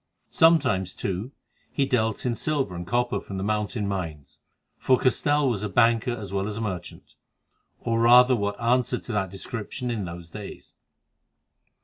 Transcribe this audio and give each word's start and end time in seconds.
Sometimes, 0.31 0.95
too, 0.95 1.31
he 1.71 1.85
dealt 1.85 2.25
in 2.25 2.33
silver 2.33 2.73
and 2.75 2.87
copper 2.87 3.19
from 3.21 3.37
the 3.37 3.43
mountain 3.43 3.87
mines, 3.87 4.39
for 4.79 4.97
Castell 4.97 5.47
was 5.47 5.61
a 5.61 5.69
banker 5.69 6.13
as 6.13 6.33
well 6.33 6.47
as 6.47 6.57
a 6.57 6.61
merchant, 6.61 7.13
or 7.79 7.99
rather 7.99 8.35
what 8.35 8.59
answered 8.59 9.03
to 9.03 9.11
that 9.11 9.29
description 9.29 9.91
in 9.91 10.05
those 10.05 10.31
days. 10.31 10.73